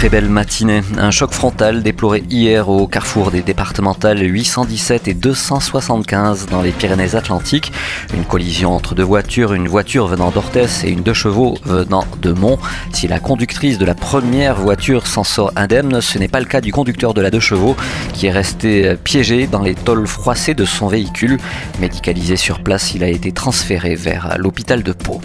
[0.00, 0.80] Très belle matinée.
[0.96, 7.70] Un choc frontal déploré hier au carrefour des départementales 817 et 275 dans les Pyrénées-Atlantiques.
[8.14, 12.32] Une collision entre deux voitures, une voiture venant d'Orthès et une deux chevaux venant de
[12.32, 12.58] Mont.
[12.94, 16.62] Si la conductrice de la première voiture s'en sort indemne, ce n'est pas le cas
[16.62, 17.76] du conducteur de la deux chevaux
[18.14, 21.36] qui est resté piégé dans les tôles froissées de son véhicule.
[21.78, 25.20] Médicalisé sur place, il a été transféré vers l'hôpital de Pau.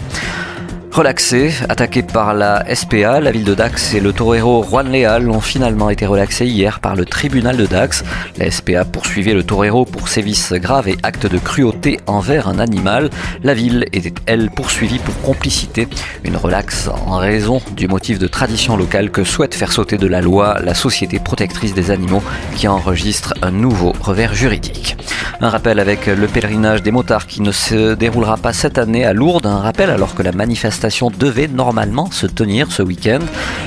[0.96, 5.42] Relaxé, attaqué par la SPA, la ville de Dax et le torero Juan Leal ont
[5.42, 8.02] finalement été relaxés hier par le tribunal de Dax.
[8.38, 13.10] La SPA poursuivait le torero pour sévices graves et actes de cruauté envers un animal.
[13.42, 15.86] La ville était, elle, poursuivie pour complicité.
[16.24, 20.22] Une relaxe en raison du motif de tradition locale que souhaite faire sauter de la
[20.22, 22.22] loi la société protectrice des animaux
[22.56, 24.96] qui enregistre un nouveau revers juridique.
[25.42, 29.12] Un rappel avec le pèlerinage des motards qui ne se déroulera pas cette année à
[29.12, 29.44] Lourdes.
[29.44, 33.18] Un rappel alors que la manifestation devait normalement se tenir ce week-end.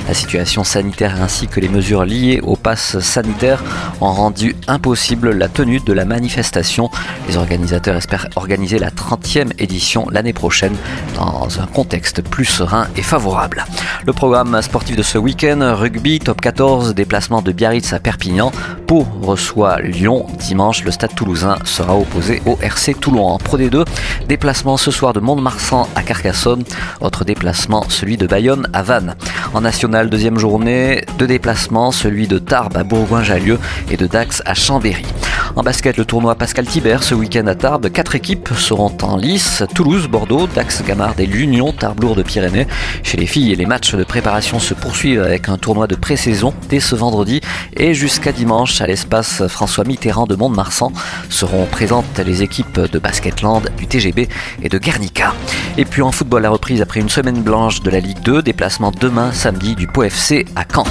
[0.08, 3.62] La situation sanitaire ainsi que les mesures liées au pass sanitaire
[4.00, 6.90] ont rendu impossible la tenue de la manifestation.
[7.28, 10.74] Les organisateurs espèrent organiser la 30e édition l'année prochaine
[11.14, 13.64] dans un contexte plus serein et favorable.
[14.04, 18.50] Le programme sportif de ce week-end, rugby, top 14, déplacement de Biarritz à Perpignan.
[18.88, 20.82] Pau reçoit Lyon dimanche.
[20.82, 23.84] Le stade toulousain sera opposé au RC Toulon en Pro D2.
[24.28, 26.64] Déplacement ce soir de Mont-de-Marsan à Carcassonne.
[27.00, 29.14] Autre déplacement, celui de Bayonne à Vannes.
[29.54, 33.58] En national, deuxième journée, deux déplacements, celui de Tarbes à Bourgoin-Jallieu
[33.90, 35.04] et de Dax à Chambéry.
[35.56, 37.90] En basket, le tournoi Pascal Thibert ce week-end à Tarbes.
[37.90, 42.66] Quatre équipes seront en lice Toulouse, Bordeaux, Dax, Gamard et l'Union Tarbes de Pyrénées.
[43.02, 46.80] Chez les filles, les matchs de préparation se poursuivent avec un tournoi de pré-saison dès
[46.80, 47.40] ce vendredi
[47.76, 50.92] et jusqu'à dimanche à l'espace François Mitterrand de Mont-de-Marsan
[51.50, 54.28] seront présentes les équipes de Basketland, du TGB
[54.62, 55.34] et de Guernica.
[55.76, 58.92] Et puis en football, la reprise après une semaine blanche de la Ligue 2, déplacement
[58.92, 60.84] demain samedi du Pau FC à Caen.